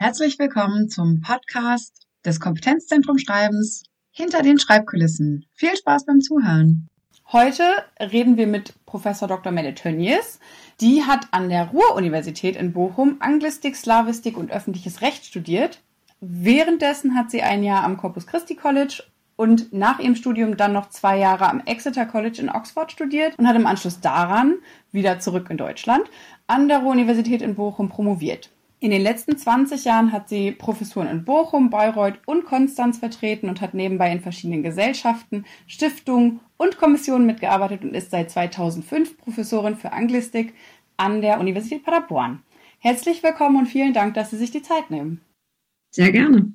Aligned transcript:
Herzlich 0.00 0.38
willkommen 0.38 0.88
zum 0.88 1.22
Podcast 1.22 2.06
des 2.24 2.38
Kompetenzzentrum 2.38 3.18
Schreibens 3.18 3.82
hinter 4.12 4.42
den 4.42 4.60
Schreibkulissen. 4.60 5.46
Viel 5.54 5.76
Spaß 5.76 6.06
beim 6.06 6.20
Zuhören. 6.20 6.86
Heute 7.32 7.64
reden 7.98 8.36
wir 8.36 8.46
mit 8.46 8.74
Professor 8.86 9.26
Dr. 9.26 9.50
Melle 9.50 9.74
Tönnies. 9.74 10.38
Die 10.80 11.02
hat 11.02 11.26
an 11.32 11.48
der 11.48 11.70
Ruhr-Universität 11.70 12.54
in 12.54 12.72
Bochum 12.72 13.16
Anglistik, 13.18 13.74
Slavistik 13.74 14.36
und 14.36 14.52
öffentliches 14.52 15.02
Recht 15.02 15.24
studiert. 15.24 15.80
Währenddessen 16.20 17.16
hat 17.16 17.32
sie 17.32 17.42
ein 17.42 17.64
Jahr 17.64 17.82
am 17.82 17.96
Corpus 17.96 18.28
Christi 18.28 18.54
College 18.54 19.02
und 19.34 19.72
nach 19.72 19.98
ihrem 19.98 20.14
Studium 20.14 20.56
dann 20.56 20.74
noch 20.74 20.90
zwei 20.90 21.18
Jahre 21.18 21.50
am 21.50 21.60
Exeter 21.66 22.06
College 22.06 22.40
in 22.40 22.50
Oxford 22.50 22.92
studiert 22.92 23.36
und 23.36 23.48
hat 23.48 23.56
im 23.56 23.66
Anschluss 23.66 23.98
daran, 23.98 24.58
wieder 24.92 25.18
zurück 25.18 25.50
in 25.50 25.56
Deutschland, 25.56 26.08
an 26.46 26.68
der 26.68 26.78
Ruhr-Universität 26.78 27.42
in 27.42 27.56
Bochum 27.56 27.88
promoviert. 27.88 28.50
In 28.80 28.92
den 28.92 29.02
letzten 29.02 29.36
20 29.36 29.84
Jahren 29.84 30.12
hat 30.12 30.28
sie 30.28 30.52
Professuren 30.52 31.08
in 31.08 31.24
Bochum, 31.24 31.68
Bayreuth 31.68 32.20
und 32.26 32.44
Konstanz 32.44 32.98
vertreten 32.98 33.48
und 33.48 33.60
hat 33.60 33.74
nebenbei 33.74 34.12
in 34.12 34.20
verschiedenen 34.20 34.62
Gesellschaften, 34.62 35.44
Stiftungen 35.66 36.38
und 36.56 36.78
Kommissionen 36.78 37.26
mitgearbeitet 37.26 37.82
und 37.82 37.94
ist 37.94 38.12
seit 38.12 38.30
2005 38.30 39.18
Professorin 39.18 39.74
für 39.74 39.92
Anglistik 39.92 40.54
an 40.96 41.22
der 41.22 41.40
Universität 41.40 41.84
Paderborn. 41.84 42.44
Herzlich 42.78 43.24
willkommen 43.24 43.56
und 43.56 43.66
vielen 43.66 43.94
Dank, 43.94 44.14
dass 44.14 44.30
Sie 44.30 44.36
sich 44.36 44.52
die 44.52 44.62
Zeit 44.62 44.90
nehmen. 44.90 45.22
Sehr 45.90 46.12
gerne. 46.12 46.52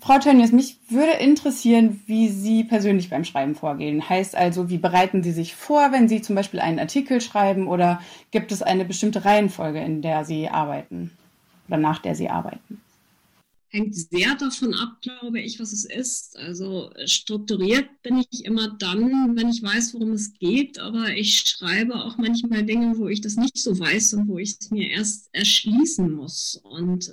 Frau 0.00 0.20
Tönnies, 0.20 0.52
mich 0.52 0.78
würde 0.90 1.14
interessieren, 1.14 2.00
wie 2.06 2.28
Sie 2.28 2.62
persönlich 2.62 3.10
beim 3.10 3.24
Schreiben 3.24 3.56
vorgehen. 3.56 4.08
Heißt 4.08 4.36
also, 4.36 4.70
wie 4.70 4.78
bereiten 4.78 5.24
Sie 5.24 5.32
sich 5.32 5.56
vor, 5.56 5.90
wenn 5.90 6.06
Sie 6.06 6.22
zum 6.22 6.36
Beispiel 6.36 6.60
einen 6.60 6.78
Artikel 6.78 7.20
schreiben 7.20 7.66
oder 7.66 8.00
gibt 8.30 8.52
es 8.52 8.62
eine 8.62 8.84
bestimmte 8.84 9.24
Reihenfolge, 9.24 9.80
in 9.80 10.02
der 10.02 10.24
Sie 10.24 10.48
arbeiten? 10.48 11.10
Oder 11.68 11.76
nach 11.76 12.00
der 12.00 12.14
sie 12.14 12.28
arbeiten? 12.28 12.80
Hängt 13.70 13.94
sehr 13.94 14.34
davon 14.34 14.72
ab, 14.72 14.96
glaube 15.02 15.40
ich, 15.40 15.60
was 15.60 15.72
es 15.72 15.84
ist. 15.84 16.38
Also 16.38 16.90
strukturiert 17.04 17.86
bin 18.02 18.24
ich 18.30 18.46
immer 18.46 18.68
dann, 18.78 19.36
wenn 19.36 19.50
ich 19.50 19.62
weiß, 19.62 19.92
worum 19.92 20.12
es 20.12 20.32
geht, 20.32 20.78
aber 20.78 21.10
ich 21.10 21.40
schreibe 21.40 21.96
auch 21.96 22.16
manchmal 22.16 22.64
Dinge, 22.64 22.96
wo 22.96 23.08
ich 23.08 23.20
das 23.20 23.36
nicht 23.36 23.58
so 23.58 23.78
weiß 23.78 24.14
und 24.14 24.28
wo 24.28 24.38
ich 24.38 24.56
es 24.58 24.70
mir 24.70 24.88
erst 24.88 25.28
erschließen 25.32 26.10
muss. 26.10 26.58
Und 26.64 27.12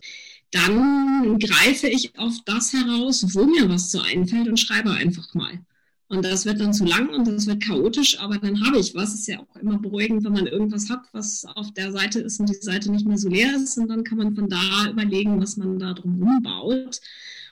dann 0.52 1.38
greife 1.40 1.88
ich 1.88 2.18
auf 2.18 2.36
das 2.46 2.72
heraus, 2.72 3.36
wo 3.36 3.46
mir 3.46 3.68
was 3.68 3.92
so 3.92 4.00
einfällt 4.00 4.48
und 4.48 4.58
schreibe 4.58 4.92
einfach 4.92 5.34
mal. 5.34 5.60
Und 6.08 6.24
das 6.24 6.46
wird 6.46 6.60
dann 6.62 6.74
zu 6.74 6.86
lang 6.86 7.10
und 7.10 7.28
das 7.28 7.48
wird 7.48 7.64
chaotisch, 7.64 8.20
aber 8.20 8.38
dann 8.38 8.64
habe 8.64 8.78
ich 8.78 8.94
was. 8.94 9.16
Ist 9.16 9.28
ja 9.28 9.40
auch 9.40 9.56
immer 9.56 9.80
beruhigend, 9.80 10.24
wenn 10.24 10.34
man 10.34 10.46
irgendwas 10.46 10.90
hat, 10.90 11.02
was 11.14 11.46
auf 11.56 11.74
der 11.74 11.92
Seite 11.92 12.20
ist 12.20 12.40
und 12.40 12.48
die 12.48 12.54
Seite 12.54 12.92
nicht 12.92 13.08
mehr 13.08 13.18
so 13.18 13.28
leer 13.28 13.56
ist. 13.56 13.78
Und 13.78 13.88
dann 13.88 14.04
kann 14.04 14.20
man 14.20 14.36
von 14.36 14.48
da 14.48 14.90
überlegen, 14.90 15.42
was 15.42 15.58
man 15.58 15.80
da 15.80 15.94
drum 15.94 16.42
baut. 16.44 17.02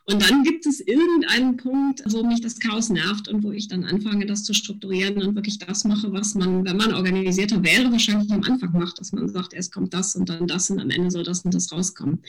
Und 0.06 0.22
dann 0.22 0.44
gibt 0.44 0.66
es 0.66 0.82
irgendeinen 0.82 1.56
Punkt, 1.56 2.04
wo 2.08 2.24
mich 2.24 2.42
das 2.42 2.60
Chaos 2.60 2.90
nervt 2.90 3.30
und 3.30 3.42
wo 3.42 3.52
ich 3.52 3.70
dann 3.70 3.86
anfange, 3.86 4.26
das 4.26 4.44
zu 4.44 4.54
strukturieren 4.54 5.22
und 5.22 5.36
wirklich 5.36 5.60
das 5.60 5.86
mache, 5.86 6.12
was 6.12 6.36
man, 6.36 6.66
wenn 6.66 6.76
man 6.76 6.94
organisierter 6.94 7.64
wäre, 7.64 7.90
wahrscheinlich 7.90 8.30
am 8.32 8.44
Anfang 8.44 8.74
macht, 8.74 9.00
dass 9.00 9.14
man 9.14 9.30
sagt, 9.30 9.54
erst 9.54 9.74
kommt 9.74 9.94
das 9.94 10.16
und 10.16 10.28
dann 10.28 10.46
das 10.46 10.70
und 10.70 10.82
am 10.82 10.90
Ende 10.90 11.10
soll 11.10 11.24
das 11.24 11.46
und 11.46 11.54
das 11.54 11.72
rauskommen. 11.72 12.22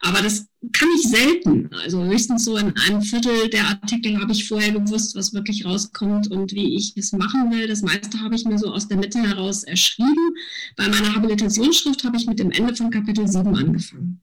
Aber 0.00 0.20
das 0.20 0.46
kann 0.72 0.88
ich 0.94 1.08
selten. 1.08 1.70
Also 1.72 2.04
höchstens 2.04 2.44
so 2.44 2.58
in 2.58 2.76
einem 2.76 3.00
Viertel 3.00 3.48
der 3.48 3.66
Artikel 3.66 4.20
habe 4.20 4.32
ich 4.32 4.46
vorher 4.46 4.72
gewusst, 4.72 5.16
was 5.16 5.32
wirklich 5.32 5.64
rauskommt 5.64 6.30
und 6.30 6.52
wie 6.52 6.76
ich 6.76 6.94
es 6.96 7.12
machen 7.12 7.50
will. 7.50 7.66
Das 7.66 7.80
meiste 7.80 8.20
habe 8.20 8.34
ich 8.34 8.44
mir 8.44 8.58
so 8.58 8.72
aus 8.72 8.88
der 8.88 8.98
Mitte 8.98 9.22
heraus 9.22 9.64
erschrieben. 9.64 10.34
Bei 10.76 10.86
meiner 10.88 11.14
Habilitationsschrift 11.14 12.04
habe 12.04 12.18
ich 12.18 12.26
mit 12.26 12.38
dem 12.38 12.50
Ende 12.50 12.74
von 12.74 12.90
Kapitel 12.90 13.26
7 13.26 13.56
angefangen. 13.56 14.20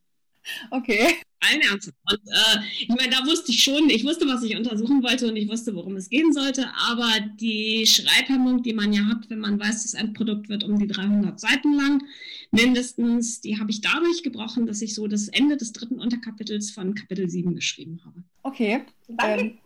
Okay. 0.70 1.16
Allen 1.50 1.62
Ernst. 1.62 1.92
Und 2.10 2.20
äh, 2.28 2.60
ich 2.80 2.90
meine, 2.90 3.10
da 3.10 3.26
wusste 3.26 3.52
ich 3.52 3.64
schon, 3.64 3.90
ich 3.90 4.04
wusste, 4.06 4.28
was 4.28 4.44
ich 4.44 4.56
untersuchen 4.56 5.04
wollte 5.04 5.28
und 5.28 5.36
ich 5.36 5.50
wusste, 5.50 5.76
worum 5.76 5.96
es 5.96 6.10
gehen 6.10 6.34
sollte. 6.34 6.68
Aber 6.90 7.10
die 7.40 7.86
Schreibhemmung, 7.86 8.64
die 8.64 8.74
man 8.74 8.94
ja 8.94 9.06
hat, 9.06 9.30
wenn 9.30 9.40
man 9.40 9.60
weiß, 9.60 9.84
das 9.84 9.94
Endprodukt 9.94 10.50
wird 10.50 10.64
um 10.64 10.78
die 10.80 10.88
300 10.88 11.40
Seiten 11.40 11.74
lang, 11.74 12.04
mindestens, 12.52 13.42
die 13.42 13.60
habe 13.60 13.72
ich 13.72 13.82
dadurch 13.82 14.24
gebrochen, 14.24 14.66
dass 14.66 14.82
ich 14.82 14.94
so 14.94 15.08
das 15.08 15.28
Ende 15.28 15.58
des 15.58 15.74
dritten 15.74 16.00
Unterkapitels 16.00 16.72
von 16.72 16.96
Kapitel 16.96 17.30
7 17.30 17.56
geschrieben 17.56 18.02
habe. 18.06 18.24
Okay. 18.44 18.84
Ähm, 19.22 19.58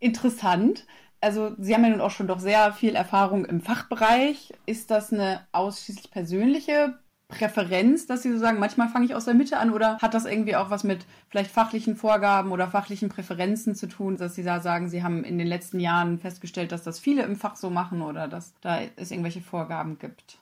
interessant. 0.00 0.86
Also 1.20 1.54
Sie 1.58 1.74
haben 1.74 1.82
ja 1.82 1.90
nun 1.90 2.00
auch 2.00 2.10
schon 2.10 2.28
doch 2.28 2.40
sehr 2.40 2.72
viel 2.72 2.94
Erfahrung 2.94 3.46
im 3.46 3.60
Fachbereich. 3.60 4.52
Ist 4.66 4.90
das 4.90 5.12
eine 5.12 5.46
ausschließlich 5.52 6.10
persönliche 6.10 6.98
Präferenz, 7.28 8.06
dass 8.06 8.22
Sie 8.22 8.32
so 8.32 8.38
sagen, 8.38 8.60
manchmal 8.60 8.88
fange 8.88 9.06
ich 9.06 9.14
aus 9.14 9.24
der 9.24 9.34
Mitte 9.34 9.58
an 9.58 9.72
oder 9.72 9.98
hat 9.98 10.14
das 10.14 10.26
irgendwie 10.26 10.54
auch 10.54 10.70
was 10.70 10.84
mit 10.84 11.04
vielleicht 11.28 11.50
fachlichen 11.50 11.96
Vorgaben 11.96 12.52
oder 12.52 12.68
fachlichen 12.68 13.08
Präferenzen 13.08 13.74
zu 13.74 13.88
tun, 13.88 14.16
dass 14.16 14.36
Sie 14.36 14.44
da 14.44 14.60
sagen, 14.60 14.88
Sie 14.88 15.02
haben 15.02 15.24
in 15.24 15.36
den 15.36 15.48
letzten 15.48 15.80
Jahren 15.80 16.18
festgestellt, 16.18 16.70
dass 16.70 16.84
das 16.84 17.00
viele 17.00 17.22
im 17.24 17.34
Fach 17.34 17.56
so 17.56 17.68
machen 17.68 18.00
oder 18.02 18.28
dass 18.28 18.54
da 18.60 18.80
es 18.94 19.10
irgendwelche 19.10 19.40
Vorgaben 19.40 19.98
gibt? 19.98 20.38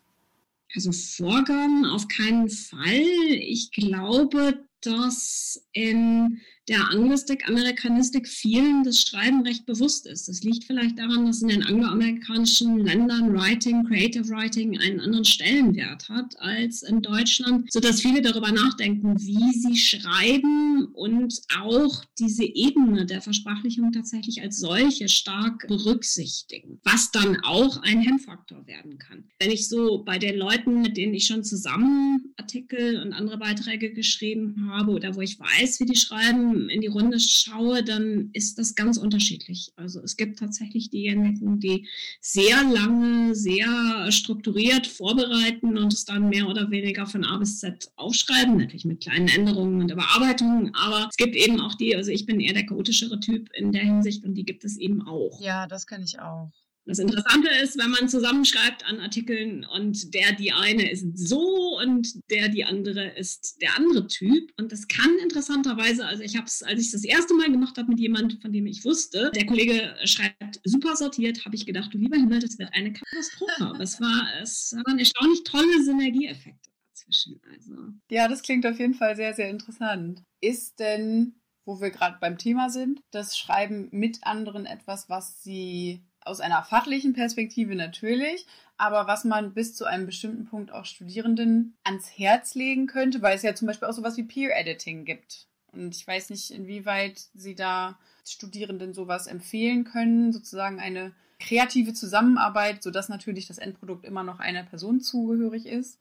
Also 0.74 0.92
Vorgaben 0.92 1.86
auf 1.86 2.08
keinen 2.08 2.50
Fall. 2.50 3.00
Ich 3.38 3.70
glaube, 3.70 4.64
dass 4.86 5.66
in 5.72 6.40
der 6.68 6.90
Anglistik, 6.90 7.46
Amerikanistik 7.46 8.26
vielen 8.26 8.84
das 8.84 9.02
Schreiben 9.02 9.42
recht 9.42 9.66
bewusst 9.66 10.06
ist. 10.06 10.28
Das 10.28 10.42
liegt 10.42 10.64
vielleicht 10.64 10.98
daran, 10.98 11.26
dass 11.26 11.42
in 11.42 11.48
den 11.48 11.62
angloamerikanischen 11.62 12.78
Ländern 12.78 13.34
Writing, 13.34 13.84
Creative 13.84 14.26
Writing 14.28 14.78
einen 14.78 15.00
anderen 15.00 15.26
Stellenwert 15.26 16.08
hat 16.08 16.38
als 16.40 16.82
in 16.82 17.02
Deutschland, 17.02 17.70
sodass 17.70 18.00
viele 18.00 18.22
darüber 18.22 18.50
nachdenken, 18.50 19.20
wie 19.20 19.52
sie 19.52 19.76
schreiben 19.76 20.86
und 20.94 21.38
auch 21.60 22.02
diese 22.18 22.44
Ebene 22.44 23.04
der 23.04 23.20
Versprachlichung 23.20 23.92
tatsächlich 23.92 24.40
als 24.40 24.58
solche 24.58 25.08
stark 25.08 25.66
berücksichtigen, 25.68 26.80
was 26.82 27.10
dann 27.10 27.40
auch 27.42 27.82
ein 27.82 28.00
Hemmfaktor 28.00 28.66
werden 28.66 28.98
kann. 28.98 29.24
Wenn 29.38 29.50
ich 29.50 29.68
so 29.68 30.02
bei 30.02 30.18
den 30.18 30.36
Leuten, 30.36 30.80
mit 30.80 30.96
denen 30.96 31.12
ich 31.12 31.26
schon 31.26 31.44
zusammen 31.44 32.32
Artikel 32.38 33.02
und 33.02 33.12
andere 33.12 33.36
Beiträge 33.36 33.92
geschrieben 33.92 34.70
habe 34.70 34.73
oder 34.82 35.14
wo 35.14 35.20
ich 35.20 35.38
weiß, 35.38 35.80
wie 35.80 35.86
die 35.86 35.96
schreiben, 35.96 36.68
in 36.68 36.80
die 36.80 36.88
Runde 36.88 37.18
schaue, 37.20 37.82
dann 37.82 38.30
ist 38.32 38.58
das 38.58 38.74
ganz 38.74 38.98
unterschiedlich. 38.98 39.72
Also 39.76 40.00
es 40.00 40.16
gibt 40.16 40.38
tatsächlich 40.38 40.90
diejenigen, 40.90 41.60
die 41.60 41.86
sehr 42.20 42.62
lange, 42.64 43.34
sehr 43.34 44.10
strukturiert 44.10 44.86
vorbereiten 44.86 45.78
und 45.78 45.92
es 45.92 46.04
dann 46.04 46.28
mehr 46.28 46.48
oder 46.48 46.70
weniger 46.70 47.06
von 47.06 47.24
A 47.24 47.38
bis 47.38 47.60
Z 47.60 47.90
aufschreiben, 47.96 48.56
natürlich 48.56 48.84
mit 48.84 49.02
kleinen 49.02 49.28
Änderungen 49.28 49.80
und 49.80 49.90
Überarbeitungen. 49.90 50.74
Aber 50.74 51.08
es 51.08 51.16
gibt 51.16 51.36
eben 51.36 51.60
auch 51.60 51.74
die, 51.74 51.94
also 51.96 52.10
ich 52.10 52.26
bin 52.26 52.40
eher 52.40 52.54
der 52.54 52.66
chaotischere 52.66 53.20
Typ 53.20 53.50
in 53.54 53.72
der 53.72 53.82
Hinsicht 53.82 54.24
und 54.24 54.34
die 54.34 54.44
gibt 54.44 54.64
es 54.64 54.76
eben 54.76 55.06
auch. 55.06 55.40
Ja, 55.40 55.66
das 55.66 55.86
kenne 55.86 56.04
ich 56.04 56.18
auch. 56.18 56.50
Das 56.86 56.98
Interessante 56.98 57.48
ist, 57.62 57.78
wenn 57.78 57.90
man 57.90 58.08
zusammenschreibt 58.08 58.84
an 58.84 59.00
Artikeln 59.00 59.64
und 59.64 60.12
der, 60.12 60.32
die 60.32 60.52
eine 60.52 60.90
ist 60.90 61.16
so 61.16 61.78
und 61.78 62.20
der, 62.30 62.50
die 62.50 62.64
andere 62.64 63.08
ist 63.16 63.56
der 63.62 63.76
andere 63.76 64.06
Typ. 64.06 64.52
Und 64.58 64.70
das 64.70 64.86
kann 64.86 65.10
interessanterweise, 65.22 66.04
also 66.04 66.22
ich 66.22 66.36
habe 66.36 66.46
es, 66.46 66.62
als 66.62 66.80
ich 66.80 66.90
das 66.90 67.04
erste 67.04 67.34
Mal 67.34 67.50
gemacht 67.50 67.78
habe 67.78 67.88
mit 67.88 68.00
jemandem, 68.00 68.38
von 68.40 68.52
dem 68.52 68.66
ich 68.66 68.84
wusste, 68.84 69.30
der 69.34 69.46
Kollege 69.46 69.96
schreibt 70.04 70.60
super 70.64 70.94
sortiert, 70.94 71.44
habe 71.46 71.56
ich 71.56 71.64
gedacht, 71.64 71.92
du 71.94 71.98
lieber 71.98 72.16
Himmel, 72.16 72.40
das 72.40 72.58
wird 72.58 72.74
eine 72.74 72.92
Katastrophe. 72.92 73.64
Aber 73.64 73.80
es, 73.80 73.98
war, 74.00 74.28
es 74.42 74.76
waren 74.84 74.98
erstaunlich 74.98 75.42
tolle 75.44 75.82
Synergieeffekte 75.84 76.70
dazwischen. 76.90 77.40
Also. 77.50 77.72
Ja, 78.10 78.28
das 78.28 78.42
klingt 78.42 78.66
auf 78.66 78.78
jeden 78.78 78.94
Fall 78.94 79.16
sehr, 79.16 79.34
sehr 79.34 79.48
interessant. 79.48 80.22
Ist 80.40 80.78
denn, 80.80 81.40
wo 81.64 81.80
wir 81.80 81.90
gerade 81.90 82.18
beim 82.20 82.36
Thema 82.36 82.68
sind, 82.68 83.00
das 83.10 83.38
Schreiben 83.38 83.88
mit 83.90 84.18
anderen 84.24 84.66
etwas, 84.66 85.08
was 85.08 85.42
Sie 85.42 86.04
aus 86.24 86.40
einer 86.40 86.62
fachlichen 86.62 87.12
Perspektive 87.12 87.74
natürlich, 87.74 88.46
aber 88.76 89.06
was 89.06 89.24
man 89.24 89.54
bis 89.54 89.74
zu 89.74 89.84
einem 89.84 90.06
bestimmten 90.06 90.46
Punkt 90.46 90.72
auch 90.72 90.84
Studierenden 90.84 91.76
ans 91.84 92.10
Herz 92.18 92.54
legen 92.54 92.86
könnte, 92.86 93.22
weil 93.22 93.36
es 93.36 93.42
ja 93.42 93.54
zum 93.54 93.66
Beispiel 93.66 93.88
auch 93.88 93.92
sowas 93.92 94.16
wie 94.16 94.24
Peer 94.24 94.56
Editing 94.56 95.04
gibt. 95.04 95.46
Und 95.72 95.94
ich 95.94 96.06
weiß 96.06 96.30
nicht, 96.30 96.50
inwieweit 96.50 97.20
Sie 97.34 97.54
da 97.54 97.98
Studierenden 98.26 98.94
sowas 98.94 99.26
empfehlen 99.26 99.84
können, 99.84 100.32
sozusagen 100.32 100.80
eine 100.80 101.12
kreative 101.38 101.92
Zusammenarbeit, 101.92 102.82
sodass 102.82 103.08
natürlich 103.08 103.46
das 103.46 103.58
Endprodukt 103.58 104.04
immer 104.04 104.22
noch 104.22 104.40
einer 104.40 104.64
Person 104.64 105.00
zugehörig 105.00 105.66
ist. 105.66 105.98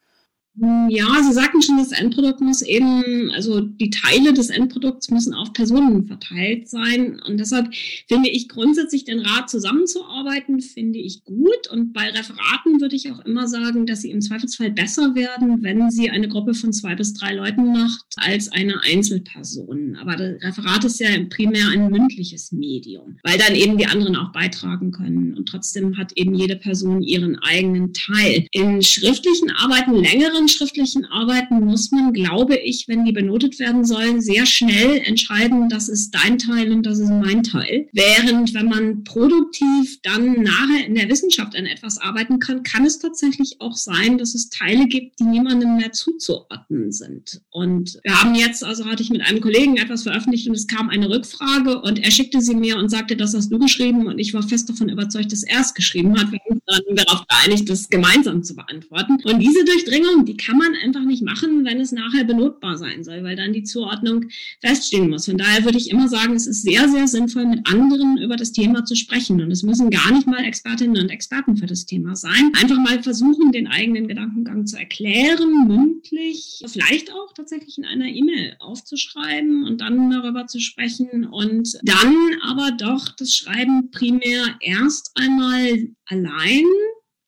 Ja, 0.56 1.08
Sie 1.24 1.34
sagten 1.34 1.64
schon, 1.64 1.78
das 1.78 1.92
Endprodukt 1.92 2.40
muss 2.40 2.62
eben, 2.62 3.32
also 3.32 3.60
die 3.60 3.90
Teile 3.90 4.34
des 4.34 4.52
Endprodukts 4.52 5.10
müssen 5.10 5.34
auf 5.34 5.52
Personen 5.52 6.06
verteilt 6.06 6.70
sein. 6.70 7.20
Und 7.28 7.40
deshalb 7.40 7.74
finde 8.08 8.30
ich 8.30 8.50
grundsätzlich 8.50 9.04
den 9.04 9.20
Rat 9.20 9.50
zusammenzuarbeiten, 9.50 10.62
finde 10.62 11.00
ich 11.00 11.24
gut. 11.24 11.68
Und 11.72 11.92
bei 11.94 12.08
Referaten 12.08 12.82
würde 12.82 12.96
ich 12.96 13.12
auch 13.12 13.20
immer 13.22 13.48
sagen, 13.48 13.88
dass 13.88 14.02
sie 14.02 14.12
im 14.12 14.22
Zweifelsfall 14.22 14.70
besser 14.70 15.16
werden, 15.16 15.64
wenn 15.64 15.90
sie 15.90 16.12
eine 16.12 16.28
Gruppe 16.28 16.54
von 16.54 16.72
zwei 16.72 16.94
bis 16.94 17.16
drei 17.16 17.34
Leuten 17.34 17.74
macht, 17.74 18.06
als 18.18 18.52
eine 18.52 18.84
Einzelperson. 18.84 19.98
Aber 20.00 20.16
das 20.18 20.44
Referat 20.44 20.84
ist 20.84 21.00
ja 21.00 21.10
primär 21.32 21.70
ein 21.70 21.90
mündliches 21.90 22.52
Medium, 22.52 23.18
weil 23.24 23.40
dann 23.40 23.56
eben 23.56 23.80
die 23.80 23.88
anderen 23.88 24.16
auch 24.16 24.32
beitragen 24.32 24.92
können. 24.92 25.36
Und 25.36 25.48
trotzdem 25.50 25.98
hat 25.98 26.12
eben 26.16 26.36
jede 26.36 26.58
Person 26.58 27.02
ihren 27.02 27.40
eigenen 27.40 27.92
Teil. 27.94 28.46
In 28.52 28.84
schriftlichen 28.84 29.50
Arbeiten 29.50 29.96
längeren 29.96 30.43
anderen 30.44 30.50
schriftlichen 30.50 31.06
Arbeiten 31.06 31.66
muss 31.66 31.92
man, 31.92 32.12
glaube 32.12 32.58
ich, 32.58 32.88
wenn 32.88 33.06
die 33.06 33.14
benotet 33.14 33.60
werden 33.60 33.86
sollen, 33.86 34.20
sehr 34.20 34.46
schnell 34.46 35.02
entscheiden, 35.06 35.70
das 35.70 35.88
ist 35.88 36.12
dein 36.12 36.38
Teil 36.38 36.72
und 36.72 36.86
das 36.86 37.00
ist 37.00 37.10
mein 37.10 37.44
Teil. 37.44 37.88
Während 37.94 38.54
wenn 38.54 38.68
man 38.68 39.04
produktiv 39.04 40.00
dann 40.04 40.44
nachher 40.44 40.86
in 40.86 40.96
der 40.96 41.10
Wissenschaft 41.10 41.56
an 41.56 41.66
etwas 41.66 41.98
arbeiten 41.98 42.40
kann, 42.40 42.64
kann 42.64 42.86
es 42.86 43.00
tatsächlich 43.00 43.58
auch 43.60 43.76
sein, 43.76 44.18
dass 44.18 44.36
es 44.36 44.50
Teile 44.50 44.88
gibt, 44.88 45.20
die 45.20 45.24
niemandem 45.24 45.78
mehr 45.78 45.94
zuzuordnen 45.94 46.92
sind. 46.92 47.42
Und 47.52 48.00
wir 48.04 48.20
haben 48.20 48.36
jetzt, 48.36 48.64
also 48.64 48.86
hatte 48.86 49.04
ich 49.04 49.10
mit 49.10 49.22
einem 49.22 49.40
Kollegen 49.40 49.78
etwas 49.78 50.04
veröffentlicht 50.04 50.48
und 50.48 50.56
es 50.56 50.68
kam 50.68 50.90
eine 50.90 51.10
Rückfrage 51.10 51.82
und 51.82 52.04
er 52.04 52.12
schickte 52.12 52.42
sie 52.42 52.56
mir 52.56 52.78
und 52.78 52.90
sagte, 52.90 53.16
das 53.16 53.34
hast 53.34 53.50
du 53.50 53.60
geschrieben 53.60 54.08
und 54.08 54.20
ich 54.20 54.34
war 54.34 54.44
fest 54.44 54.70
davon 54.70 54.90
überzeugt, 54.90 55.32
dass 55.32 55.44
er 55.44 55.62
es 55.62 55.74
geschrieben 55.74 56.20
hat. 56.20 56.32
Wir 56.32 56.40
haben 56.40 56.56
uns 56.56 56.64
dann 56.66 56.96
darauf 56.96 57.26
geeinigt, 57.28 57.70
das 57.70 57.90
gemeinsam 57.90 58.44
zu 58.44 58.56
beantworten. 58.56 59.20
Und 59.24 59.40
diese 59.40 59.64
Durchdringung, 59.64 60.26
die 60.26 60.33
kann 60.38 60.58
man 60.58 60.74
einfach 60.84 61.04
nicht 61.04 61.24
machen, 61.24 61.66
wenn 61.66 61.80
es 61.80 61.92
nachher 61.92 62.24
benotbar 62.24 62.78
sein 62.78 63.04
soll, 63.04 63.24
weil 63.24 63.36
dann 63.36 63.54
die 63.54 63.64
Zuordnung 63.64 64.26
feststehen 64.62 65.10
muss. 65.10 65.26
Von 65.26 65.38
daher 65.38 65.64
würde 65.66 65.78
ich 65.78 65.90
immer 65.90 66.08
sagen, 66.08 66.36
es 66.36 66.48
ist 66.48 66.64
sehr, 66.64 66.88
sehr 66.90 67.08
sinnvoll, 67.08 67.46
mit 67.46 67.68
anderen 67.68 68.18
über 68.18 68.36
das 68.36 68.52
Thema 68.52 68.86
zu 68.86 68.96
sprechen. 68.96 69.42
Und 69.42 69.52
es 69.52 69.64
müssen 69.64 69.90
gar 69.90 70.12
nicht 70.12 70.28
mal 70.28 70.44
Expertinnen 70.44 71.02
und 71.02 71.10
Experten 71.10 71.58
für 71.58 71.66
das 71.66 71.86
Thema 71.86 72.16
sein. 72.16 72.52
Einfach 72.62 72.78
mal 72.78 73.02
versuchen, 73.04 73.52
den 73.52 73.68
eigenen 73.68 74.08
Gedankengang 74.08 74.66
zu 74.66 74.78
erklären, 74.78 75.68
mündlich, 75.68 76.62
vielleicht 76.66 77.12
auch 77.12 77.34
tatsächlich 77.34 77.78
in 77.78 77.86
einer 77.86 78.08
E-Mail 78.08 78.56
aufzuschreiben 78.60 79.66
und 79.66 79.82
dann 79.82 80.10
darüber 80.10 80.48
zu 80.48 80.60
sprechen 80.60 81.26
und 81.26 81.78
dann 81.84 82.16
aber 82.42 82.72
doch 82.72 83.10
das 83.10 83.36
Schreiben 83.36 83.92
primär 83.92 84.56
erst 84.62 85.12
einmal 85.16 85.90
allein 86.06 86.66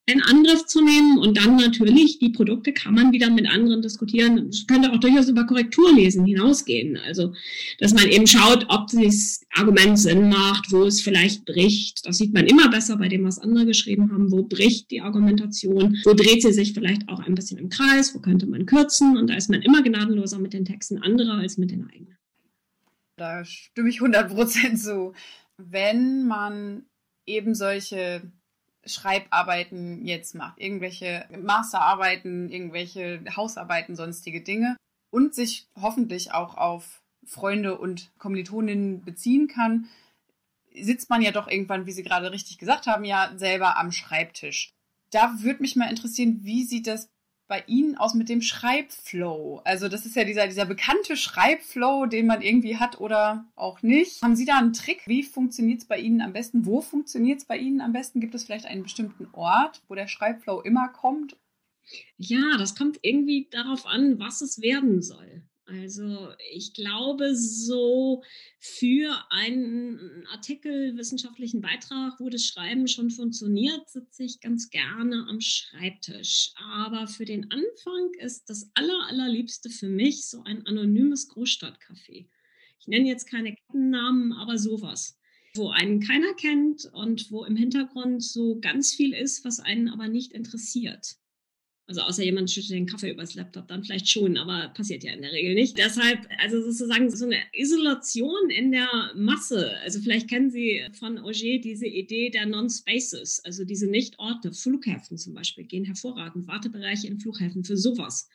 in 0.07 0.21
Angriff 0.21 0.67
zu 0.67 0.83
nehmen 0.83 1.17
und 1.17 1.37
dann 1.37 1.55
natürlich 1.55 2.19
die 2.19 2.29
Produkte 2.29 2.73
kann 2.73 2.93
man 2.93 3.11
wieder 3.11 3.31
mit 3.31 3.49
anderen 3.49 3.81
diskutieren. 3.81 4.49
Es 4.49 4.67
könnte 4.67 4.91
auch 4.91 4.99
durchaus 4.99 5.29
über 5.29 5.45
Korrekturlesen 5.45 6.25
hinausgehen. 6.25 6.97
Also, 6.97 7.33
dass 7.79 7.93
man 7.93 8.07
eben 8.09 8.27
schaut, 8.27 8.67
ob 8.69 8.87
das 8.91 9.41
Argument 9.55 9.97
Sinn 9.97 10.29
macht, 10.29 10.71
wo 10.71 10.83
es 10.83 11.01
vielleicht 11.01 11.45
bricht. 11.45 12.05
Das 12.05 12.19
sieht 12.19 12.35
man 12.35 12.45
immer 12.45 12.69
besser 12.69 12.97
bei 12.97 13.07
dem, 13.07 13.23
was 13.23 13.39
andere 13.39 13.65
geschrieben 13.65 14.11
haben. 14.11 14.31
Wo 14.31 14.43
bricht 14.43 14.91
die 14.91 15.01
Argumentation? 15.01 15.97
Wo 16.03 16.13
dreht 16.13 16.43
sie 16.43 16.53
sich 16.53 16.73
vielleicht 16.73 17.09
auch 17.09 17.19
ein 17.19 17.33
bisschen 17.33 17.57
im 17.57 17.69
Kreis? 17.69 18.13
Wo 18.13 18.19
könnte 18.19 18.45
man 18.45 18.67
kürzen? 18.67 19.17
Und 19.17 19.31
da 19.31 19.35
ist 19.35 19.49
man 19.49 19.63
immer 19.63 19.81
gnadenloser 19.81 20.37
mit 20.37 20.53
den 20.53 20.65
Texten 20.65 20.99
anderer 20.99 21.39
als 21.39 21.57
mit 21.57 21.71
den 21.71 21.89
eigenen. 21.89 22.17
Da 23.17 23.43
stimme 23.43 23.89
ich 23.89 24.01
100% 24.01 24.75
zu. 24.75 25.13
Wenn 25.57 26.27
man 26.27 26.85
eben 27.25 27.55
solche 27.55 28.31
Schreibarbeiten 28.85 30.05
jetzt 30.05 30.35
macht, 30.35 30.59
irgendwelche 30.59 31.25
Masterarbeiten, 31.37 32.49
irgendwelche 32.49 33.23
Hausarbeiten, 33.35 33.95
sonstige 33.95 34.41
Dinge 34.41 34.77
und 35.11 35.33
sich 35.33 35.67
hoffentlich 35.79 36.33
auch 36.33 36.55
auf 36.57 37.01
Freunde 37.25 37.77
und 37.77 38.11
Kommilitoninnen 38.19 39.01
beziehen 39.01 39.47
kann, 39.47 39.87
sitzt 40.73 41.09
man 41.09 41.21
ja 41.21 41.31
doch 41.31 41.47
irgendwann, 41.47 41.85
wie 41.85 41.91
Sie 41.91 42.03
gerade 42.03 42.31
richtig 42.31 42.57
gesagt 42.57 42.87
haben, 42.87 43.05
ja 43.05 43.31
selber 43.35 43.77
am 43.77 43.91
Schreibtisch. 43.91 44.69
Da 45.11 45.33
würde 45.39 45.61
mich 45.61 45.75
mal 45.75 45.89
interessieren, 45.89 46.39
wie 46.43 46.63
sieht 46.63 46.87
das 46.87 47.09
bei 47.47 47.63
Ihnen 47.67 47.95
aus 47.95 48.13
mit 48.13 48.29
dem 48.29 48.41
Schreibflow? 48.41 49.61
Also 49.63 49.87
das 49.87 50.05
ist 50.05 50.15
ja 50.15 50.23
dieser, 50.23 50.47
dieser 50.47 50.65
bekannte 50.65 51.15
Schreibflow, 51.15 52.05
den 52.05 52.27
man 52.27 52.41
irgendwie 52.41 52.77
hat 52.77 52.99
oder 52.99 53.45
auch 53.55 53.81
nicht. 53.81 54.21
Haben 54.21 54.35
Sie 54.35 54.45
da 54.45 54.57
einen 54.57 54.73
Trick? 54.73 55.03
Wie 55.07 55.23
funktioniert 55.23 55.79
es 55.81 55.85
bei 55.85 55.99
Ihnen 55.99 56.21
am 56.21 56.33
besten? 56.33 56.65
Wo 56.65 56.81
funktioniert 56.81 57.39
es 57.39 57.45
bei 57.45 57.57
Ihnen 57.57 57.81
am 57.81 57.93
besten? 57.93 58.19
Gibt 58.19 58.35
es 58.35 58.45
vielleicht 58.45 58.65
einen 58.65 58.83
bestimmten 58.83 59.27
Ort, 59.33 59.81
wo 59.87 59.95
der 59.95 60.07
Schreibflow 60.07 60.61
immer 60.61 60.89
kommt? 60.89 61.37
Ja, 62.17 62.57
das 62.57 62.75
kommt 62.75 62.99
irgendwie 63.01 63.47
darauf 63.51 63.85
an, 63.85 64.19
was 64.19 64.41
es 64.41 64.61
werden 64.61 65.01
soll. 65.01 65.43
Also 65.67 66.29
ich 66.53 66.73
glaube, 66.73 67.35
so 67.35 68.23
für 68.59 69.15
einen 69.31 70.25
Artikel, 70.31 70.95
wissenschaftlichen 70.95 71.61
Beitrag, 71.61 72.19
wo 72.19 72.29
das 72.29 72.45
Schreiben 72.45 72.87
schon 72.87 73.09
funktioniert, 73.09 73.89
sitze 73.89 74.23
ich 74.23 74.41
ganz 74.41 74.69
gerne 74.69 75.25
am 75.27 75.41
Schreibtisch. 75.41 76.51
Aber 76.55 77.07
für 77.07 77.25
den 77.25 77.49
Anfang 77.51 78.11
ist 78.19 78.49
das 78.49 78.69
aller, 78.75 79.07
allerliebste 79.07 79.71
für 79.71 79.89
mich 79.89 80.29
so 80.29 80.43
ein 80.43 80.65
anonymes 80.67 81.29
Großstadtcafé. 81.29 82.27
Ich 82.79 82.87
nenne 82.87 83.07
jetzt 83.07 83.29
keine 83.29 83.55
Kettennamen, 83.55 84.33
aber 84.33 84.59
sowas 84.59 85.19
wo 85.57 85.69
einen 85.69 86.01
keiner 86.01 86.33
kennt 86.33 86.85
und 86.93 87.31
wo 87.31 87.45
im 87.45 87.55
Hintergrund 87.55 88.23
so 88.23 88.59
ganz 88.59 88.93
viel 88.93 89.13
ist, 89.13 89.45
was 89.45 89.59
einen 89.59 89.89
aber 89.89 90.07
nicht 90.07 90.33
interessiert. 90.33 91.15
Also 91.87 92.01
außer 92.01 92.23
jemand 92.23 92.49
schüttet 92.49 92.71
den 92.71 92.87
Kaffee 92.87 93.11
übers 93.11 93.35
Laptop, 93.35 93.67
dann 93.67 93.83
vielleicht 93.83 94.09
schon, 94.09 94.37
aber 94.37 94.69
passiert 94.69 95.03
ja 95.03 95.13
in 95.13 95.21
der 95.21 95.31
Regel 95.31 95.53
nicht. 95.53 95.77
Deshalb, 95.77 96.27
also 96.39 96.59
sozusagen 96.59 97.11
so 97.11 97.25
eine 97.25 97.37
Isolation 97.53 98.49
in 98.49 98.71
der 98.71 99.11
Masse. 99.15 99.77
Also 99.83 99.99
vielleicht 99.99 100.27
kennen 100.27 100.49
Sie 100.49 100.81
von 100.93 101.19
Auger 101.19 101.59
diese 101.59 101.85
Idee 101.85 102.31
der 102.31 102.47
Non-Spaces, 102.47 103.41
also 103.45 103.65
diese 103.65 103.85
Nicht-Orte. 103.87 104.51
Flughäfen 104.51 105.17
zum 105.17 105.35
Beispiel 105.35 105.65
gehen 105.65 105.85
hervorragend. 105.85 106.47
Wartebereiche 106.47 107.07
in 107.07 107.19
Flughäfen 107.19 107.63
für 107.63 107.77
sowas. 107.77 108.29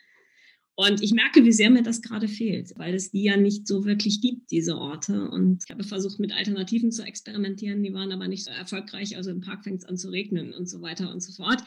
Und 0.76 1.02
ich 1.02 1.12
merke, 1.12 1.44
wie 1.44 1.52
sehr 1.52 1.68
mir 1.68 1.82
das 1.82 2.00
gerade 2.00 2.28
fehlt, 2.28 2.72
weil 2.76 2.94
es 2.94 3.10
die 3.10 3.24
ja 3.24 3.36
nicht 3.36 3.66
so 3.66 3.84
wirklich 3.84 4.22
gibt, 4.22 4.50
diese 4.50 4.78
Orte. 4.78 5.28
Und 5.28 5.64
ich 5.64 5.70
habe 5.70 5.84
versucht, 5.84 6.20
mit 6.20 6.32
Alternativen 6.32 6.90
zu 6.90 7.02
experimentieren, 7.02 7.82
die 7.82 7.92
waren 7.92 8.12
aber 8.12 8.28
nicht 8.28 8.44
so 8.44 8.50
erfolgreich. 8.50 9.16
Also 9.16 9.30
im 9.30 9.40
Park 9.40 9.64
fängt 9.64 9.82
es 9.82 9.84
an 9.84 9.98
zu 9.98 10.08
regnen 10.08 10.54
und 10.54 10.70
so 10.70 10.80
weiter 10.80 11.12
und 11.12 11.20
so 11.20 11.32
fort. 11.32 11.62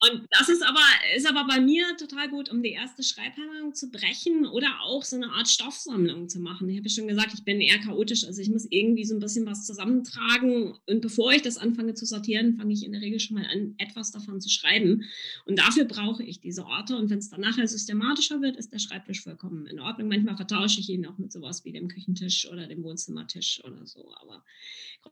Und 0.00 0.28
das 0.30 0.48
ist 0.48 0.62
aber, 0.62 0.84
ist 1.16 1.28
aber 1.28 1.44
bei 1.48 1.60
mir 1.60 1.96
total 1.96 2.28
gut, 2.28 2.50
um 2.50 2.62
die 2.62 2.70
erste 2.70 3.02
Schreibhemmung 3.02 3.74
zu 3.74 3.90
brechen 3.90 4.46
oder 4.46 4.80
auch 4.82 5.02
so 5.02 5.16
eine 5.16 5.30
Art 5.32 5.48
Stoffsammlung 5.48 6.28
zu 6.28 6.38
machen. 6.38 6.68
Ich 6.68 6.76
habe 6.76 6.86
ja 6.86 6.94
schon 6.94 7.08
gesagt, 7.08 7.34
ich 7.34 7.42
bin 7.42 7.60
eher 7.60 7.78
chaotisch, 7.78 8.24
also 8.24 8.40
ich 8.40 8.48
muss 8.48 8.66
irgendwie 8.70 9.04
so 9.04 9.16
ein 9.16 9.20
bisschen 9.20 9.44
was 9.46 9.66
zusammentragen. 9.66 10.78
Und 10.86 11.00
bevor 11.00 11.32
ich 11.32 11.42
das 11.42 11.58
anfange 11.58 11.94
zu 11.94 12.06
sortieren, 12.06 12.56
fange 12.56 12.72
ich 12.72 12.84
in 12.84 12.92
der 12.92 13.00
Regel 13.00 13.18
schon 13.18 13.38
mal 13.38 13.46
an, 13.46 13.74
etwas 13.78 14.12
davon 14.12 14.40
zu 14.40 14.48
schreiben. 14.48 15.04
Und 15.46 15.58
dafür 15.58 15.84
brauche 15.84 16.22
ich 16.22 16.40
diese 16.40 16.64
Orte. 16.64 16.96
Und 16.96 17.10
wenn 17.10 17.18
es 17.18 17.30
dann 17.30 17.40
nachher 17.40 17.66
systematischer 17.66 18.40
wird, 18.40 18.56
ist 18.56 18.72
der 18.72 18.78
Schreibtisch 18.78 19.22
vollkommen 19.22 19.66
in 19.66 19.80
Ordnung. 19.80 20.06
Manchmal 20.06 20.36
vertausche 20.36 20.78
ich 20.78 20.88
ihn 20.90 21.06
auch 21.06 21.18
mit 21.18 21.32
sowas 21.32 21.64
wie 21.64 21.72
dem 21.72 21.88
Küchentisch 21.88 22.48
oder 22.48 22.68
dem 22.68 22.84
Wohnzimmertisch 22.84 23.64
oder 23.64 23.84
so. 23.84 24.14
Aber 24.20 24.44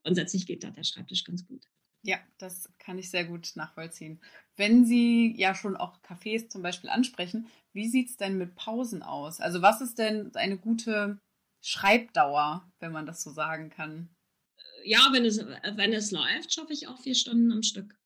grundsätzlich 0.05 0.47
geht 0.47 0.63
da 0.63 0.71
der 0.71 0.85
Schreibtisch 0.85 1.25
ganz 1.25 1.45
gut. 1.45 1.65
Ja, 2.03 2.19
das 2.39 2.71
kann 2.79 2.99
ich 2.99 3.11
sehr 3.11 3.25
gut 3.25 3.51
nachvollziehen. 3.57 4.21
Wenn 4.57 4.85
Sie 4.85 5.35
ja 5.37 5.55
schon 5.55 5.77
auch 5.77 6.01
Cafés 6.03 6.49
zum 6.49 6.63
Beispiel 6.63 6.91
ansprechen, 6.91 7.47
wie 7.73 7.89
sieht 7.89 8.09
es 8.09 8.17
denn 8.17 8.39
mit 8.39 8.55
Pausen 8.55 9.03
aus? 9.03 9.41
Also 9.41 9.61
was 9.63 9.81
ist 9.81 9.99
denn 9.99 10.35
eine 10.35 10.57
gute 10.57 11.19
Schreibdauer, 11.63 12.71
wenn 12.81 12.93
man 12.93 13.07
das 13.07 13.23
so 13.23 13.31
sagen 13.31 13.71
kann? 13.71 14.09
Ja, 14.85 15.09
wenn 15.13 15.25
es, 15.25 15.39
wenn 15.39 15.93
es 15.93 16.11
läuft, 16.11 16.53
schaffe 16.53 16.73
ich 16.73 16.89
auch 16.89 16.99
vier 16.99 17.15
Stunden 17.15 17.53
am 17.53 17.63
Stück. 17.63 17.97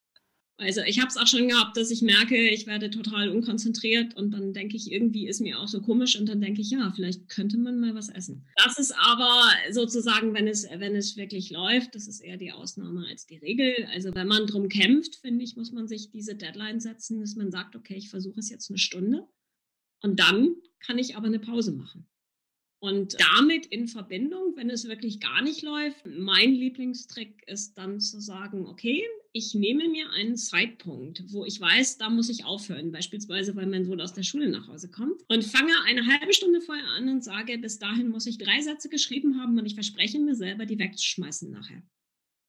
Also 0.60 0.82
ich 0.82 0.98
habe 0.98 1.08
es 1.08 1.16
auch 1.16 1.26
schon 1.26 1.48
gehabt, 1.48 1.78
dass 1.78 1.90
ich 1.90 2.02
merke, 2.02 2.36
ich 2.36 2.66
werde 2.66 2.90
total 2.90 3.30
unkonzentriert 3.30 4.14
und 4.14 4.30
dann 4.32 4.52
denke 4.52 4.76
ich, 4.76 4.92
irgendwie 4.92 5.26
ist 5.26 5.40
mir 5.40 5.58
auch 5.58 5.68
so 5.68 5.80
komisch 5.80 6.20
und 6.20 6.28
dann 6.28 6.42
denke 6.42 6.60
ich, 6.60 6.70
ja, 6.70 6.92
vielleicht 6.94 7.30
könnte 7.30 7.56
man 7.56 7.80
mal 7.80 7.94
was 7.94 8.10
essen. 8.10 8.44
Das 8.62 8.78
ist 8.78 8.92
aber 8.92 9.48
sozusagen, 9.70 10.34
wenn 10.34 10.46
es, 10.46 10.68
wenn 10.70 10.94
es 10.94 11.16
wirklich 11.16 11.50
läuft, 11.50 11.94
das 11.94 12.06
ist 12.06 12.20
eher 12.20 12.36
die 12.36 12.52
Ausnahme 12.52 13.06
als 13.08 13.24
die 13.24 13.38
Regel. 13.38 13.88
Also 13.90 14.14
wenn 14.14 14.28
man 14.28 14.46
drum 14.46 14.68
kämpft, 14.68 15.16
finde 15.16 15.42
ich, 15.44 15.56
muss 15.56 15.72
man 15.72 15.88
sich 15.88 16.10
diese 16.10 16.34
Deadline 16.34 16.78
setzen, 16.78 17.20
dass 17.20 17.36
man 17.36 17.50
sagt, 17.50 17.74
okay, 17.74 17.94
ich 17.94 18.10
versuche 18.10 18.40
es 18.40 18.50
jetzt 18.50 18.70
eine 18.70 18.78
Stunde 18.78 19.26
und 20.02 20.20
dann 20.20 20.56
kann 20.80 20.98
ich 20.98 21.16
aber 21.16 21.28
eine 21.28 21.40
Pause 21.40 21.72
machen. 21.72 22.06
Und 22.82 23.16
damit 23.18 23.64
in 23.66 23.88
Verbindung, 23.88 24.56
wenn 24.56 24.68
es 24.68 24.88
wirklich 24.88 25.20
gar 25.20 25.40
nicht 25.40 25.62
läuft, 25.62 26.04
mein 26.06 26.52
Lieblingstrick 26.52 27.44
ist 27.46 27.78
dann 27.78 27.98
zu 28.00 28.20
sagen, 28.20 28.66
okay, 28.66 29.02
ich 29.32 29.54
nehme 29.54 29.88
mir 29.88 30.10
einen 30.10 30.36
Zeitpunkt, 30.36 31.22
wo 31.32 31.44
ich 31.44 31.60
weiß, 31.60 31.98
da 31.98 32.10
muss 32.10 32.28
ich 32.28 32.44
aufhören, 32.44 32.90
beispielsweise 32.90 33.54
weil 33.54 33.66
mein 33.66 33.84
Sohn 33.84 34.00
aus 34.00 34.12
der 34.12 34.24
Schule 34.24 34.48
nach 34.48 34.66
Hause 34.66 34.90
kommt 34.90 35.22
und 35.28 35.44
fange 35.44 35.72
eine 35.86 36.06
halbe 36.06 36.32
Stunde 36.32 36.60
vorher 36.60 36.88
an 36.88 37.08
und 37.08 37.22
sage, 37.22 37.56
bis 37.58 37.78
dahin 37.78 38.08
muss 38.08 38.26
ich 38.26 38.38
drei 38.38 38.60
Sätze 38.60 38.88
geschrieben 38.88 39.40
haben 39.40 39.56
und 39.58 39.66
ich 39.66 39.74
verspreche 39.74 40.18
mir 40.18 40.34
selber, 40.34 40.66
die 40.66 40.78
wegzuschmeißen 40.78 41.50
nachher. 41.50 41.82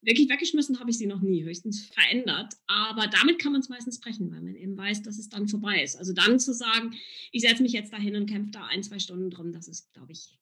Wirklich 0.03 0.29
weggeschmissen 0.29 0.79
habe 0.79 0.89
ich 0.89 0.97
sie 0.97 1.05
noch 1.05 1.21
nie, 1.21 1.43
höchstens 1.43 1.85
verändert. 1.85 2.55
Aber 2.65 3.05
damit 3.05 3.37
kann 3.37 3.51
man 3.51 3.61
es 3.61 3.69
meistens 3.69 3.99
brechen, 3.99 4.31
weil 4.31 4.41
man 4.41 4.55
eben 4.55 4.75
weiß, 4.75 5.03
dass 5.03 5.19
es 5.19 5.29
dann 5.29 5.47
vorbei 5.47 5.83
ist. 5.83 5.95
Also 5.95 6.11
dann 6.11 6.39
zu 6.39 6.55
sagen, 6.55 6.95
ich 7.31 7.43
setze 7.43 7.61
mich 7.61 7.73
jetzt 7.73 7.93
dahin 7.93 8.15
und 8.15 8.25
kämpfe 8.25 8.49
da 8.49 8.65
ein, 8.65 8.81
zwei 8.81 8.97
Stunden 8.97 9.29
drum, 9.29 9.51
das 9.51 9.67
ist, 9.67 9.93
glaube 9.93 10.11
ich, 10.11 10.39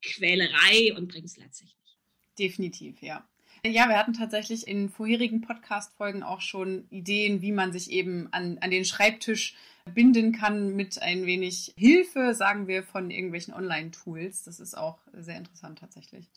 Quälerei 0.00 0.96
und 0.96 1.08
bringt 1.08 1.26
es 1.26 1.36
letztlich 1.36 1.76
nicht. 1.76 1.98
Definitiv, 2.38 3.02
ja. 3.02 3.28
Ja, 3.64 3.88
wir 3.88 3.96
hatten 3.96 4.12
tatsächlich 4.12 4.66
in 4.66 4.88
vorherigen 4.88 5.40
Podcast-Folgen 5.40 6.24
auch 6.24 6.40
schon 6.40 6.88
Ideen, 6.90 7.42
wie 7.42 7.52
man 7.52 7.72
sich 7.72 7.92
eben 7.92 8.28
an, 8.32 8.58
an 8.58 8.72
den 8.72 8.84
Schreibtisch 8.84 9.54
binden 9.94 10.32
kann 10.32 10.74
mit 10.74 11.00
ein 11.00 11.26
wenig 11.26 11.72
Hilfe, 11.76 12.34
sagen 12.34 12.66
wir, 12.66 12.82
von 12.82 13.12
irgendwelchen 13.12 13.54
Online-Tools. 13.54 14.42
Das 14.42 14.58
ist 14.58 14.76
auch 14.76 14.98
sehr 15.12 15.36
interessant 15.38 15.78
tatsächlich. 15.78 16.28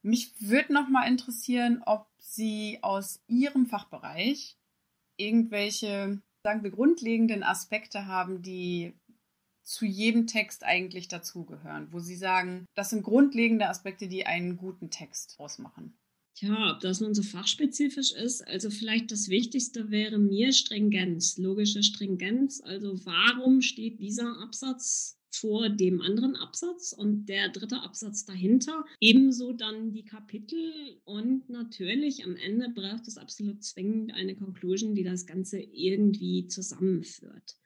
Mich 0.00 0.32
würde 0.40 0.72
noch 0.72 0.88
mal 0.88 1.06
interessieren, 1.06 1.82
ob 1.84 2.06
Sie 2.18 2.78
aus 2.80 3.22
Ihrem 3.28 3.66
Fachbereich 3.66 4.56
irgendwelche 5.18 6.22
sagen 6.46 6.62
wir, 6.62 6.70
grundlegenden 6.70 7.42
Aspekte 7.42 8.06
haben, 8.06 8.40
die 8.40 8.94
zu 9.64 9.84
jedem 9.84 10.28
Text 10.28 10.62
eigentlich 10.62 11.08
dazugehören, 11.08 11.92
wo 11.92 11.98
Sie 11.98 12.14
sagen, 12.14 12.66
das 12.74 12.90
sind 12.90 13.02
grundlegende 13.02 13.68
Aspekte, 13.68 14.06
die 14.06 14.26
einen 14.26 14.56
guten 14.56 14.88
Text 14.88 15.34
ausmachen? 15.38 15.98
Tja, 16.36 16.74
ob 16.74 16.80
das 16.80 17.00
nun 17.00 17.14
so 17.14 17.22
fachspezifisch 17.22 18.12
ist, 18.12 18.46
also 18.46 18.68
vielleicht 18.68 19.10
das 19.10 19.30
Wichtigste 19.30 19.90
wäre 19.90 20.18
mir 20.18 20.52
Stringenz, 20.52 21.38
logische 21.38 21.82
Stringenz. 21.82 22.60
Also 22.60 22.94
warum 23.06 23.62
steht 23.62 24.00
dieser 24.00 24.38
Absatz 24.42 25.16
vor 25.40 25.68
dem 25.68 26.00
anderen 26.00 26.36
Absatz 26.36 26.92
und 26.92 27.26
der 27.26 27.48
dritte 27.48 27.82
Absatz 27.82 28.24
dahinter. 28.24 28.84
Ebenso 29.00 29.52
dann 29.52 29.92
die 29.92 30.04
Kapitel 30.04 31.00
und 31.04 31.48
natürlich 31.48 32.24
am 32.24 32.36
Ende 32.36 32.68
braucht 32.74 33.06
es 33.06 33.18
absolut 33.18 33.62
zwingend 33.62 34.14
eine 34.14 34.34
Conclusion, 34.34 34.94
die 34.94 35.04
das 35.04 35.26
Ganze 35.26 35.60
irgendwie 35.60 36.46
zusammenführt. 36.46 37.56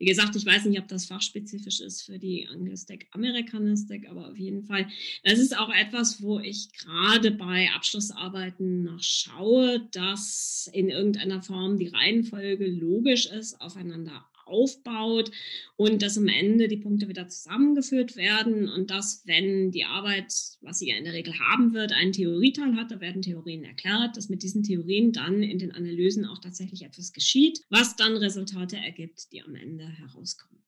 Wie 0.00 0.06
gesagt, 0.06 0.34
ich 0.34 0.46
weiß 0.46 0.64
nicht, 0.64 0.80
ob 0.80 0.88
das 0.88 1.04
fachspezifisch 1.04 1.80
ist 1.80 2.00
für 2.00 2.18
die 2.18 2.48
Anglistik, 2.48 3.06
Amerikanistik, 3.10 4.08
aber 4.08 4.30
auf 4.30 4.38
jeden 4.38 4.64
Fall. 4.64 4.88
Das 5.24 5.38
ist 5.38 5.54
auch 5.56 5.68
etwas, 5.68 6.22
wo 6.22 6.38
ich 6.38 6.72
gerade 6.72 7.30
bei 7.30 7.68
Abschlussarbeiten 7.76 8.82
nachschaue, 8.82 9.86
dass 9.92 10.70
in 10.72 10.88
irgendeiner 10.88 11.42
Form 11.42 11.76
die 11.76 11.88
Reihenfolge 11.88 12.66
logisch 12.66 13.26
ist, 13.26 13.60
aufeinander 13.60 14.24
aufbaut 14.50 15.30
und 15.76 16.02
dass 16.02 16.18
am 16.18 16.28
Ende 16.28 16.68
die 16.68 16.76
Punkte 16.76 17.08
wieder 17.08 17.28
zusammengeführt 17.28 18.16
werden 18.16 18.68
und 18.68 18.90
dass, 18.90 19.22
wenn 19.26 19.70
die 19.70 19.84
Arbeit, 19.84 20.32
was 20.60 20.78
sie 20.78 20.88
ja 20.88 20.96
in 20.96 21.04
der 21.04 21.14
Regel 21.14 21.38
haben 21.38 21.72
wird, 21.72 21.92
einen 21.92 22.12
Theorieteil 22.12 22.76
hat, 22.76 22.90
da 22.90 23.00
werden 23.00 23.22
Theorien 23.22 23.64
erklärt, 23.64 24.16
dass 24.16 24.28
mit 24.28 24.42
diesen 24.42 24.62
Theorien 24.62 25.12
dann 25.12 25.42
in 25.42 25.58
den 25.58 25.72
Analysen 25.72 26.24
auch 26.24 26.38
tatsächlich 26.38 26.82
etwas 26.82 27.12
geschieht, 27.12 27.62
was 27.70 27.96
dann 27.96 28.16
Resultate 28.16 28.76
ergibt, 28.76 29.32
die 29.32 29.42
am 29.42 29.54
Ende 29.54 29.86
herauskommen 29.86 30.60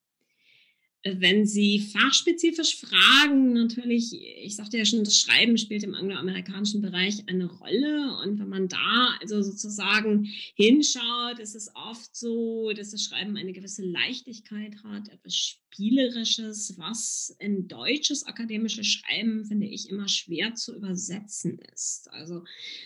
wenn 1.04 1.46
Sie 1.46 1.80
fachspezifisch 1.80 2.76
fragen, 2.76 3.54
natürlich, 3.54 4.12
ich 4.14 4.54
sagte 4.54 4.78
ja 4.78 4.84
schon, 4.84 5.02
das 5.02 5.18
Schreiben 5.18 5.58
spielt 5.58 5.82
im 5.82 5.94
angloamerikanischen 5.94 6.80
Bereich 6.80 7.28
eine 7.28 7.46
Rolle. 7.46 8.18
Und 8.22 8.38
wenn 8.38 8.48
man 8.48 8.68
da 8.68 9.16
also 9.20 9.42
sozusagen 9.42 10.28
hinschaut, 10.54 11.40
ist 11.40 11.56
es 11.56 11.74
oft 11.74 12.14
so, 12.14 12.72
dass 12.72 12.90
das 12.90 13.02
Schreiben 13.02 13.36
eine 13.36 13.52
gewisse 13.52 13.84
Leichtigkeit 13.84 14.76
hat, 14.84 15.08
etwas 15.08 15.58
Spielerisches, 15.72 16.74
was 16.76 17.34
in 17.38 17.66
deutsches 17.66 18.26
akademisches 18.26 18.86
Schreiben, 18.86 19.46
finde 19.46 19.66
ich, 19.66 19.88
immer 19.88 20.06
schwer 20.06 20.54
zu 20.54 20.76
übersetzen 20.76 21.58
ist. 21.72 22.10
Also 22.12 22.44